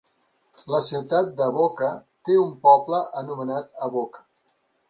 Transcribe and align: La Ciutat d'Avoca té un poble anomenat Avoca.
La 0.75 0.79
Ciutat 0.87 1.29
d'Avoca 1.41 1.91
té 2.31 2.39
un 2.47 2.51
poble 2.67 3.05
anomenat 3.25 3.73
Avoca. 3.91 4.29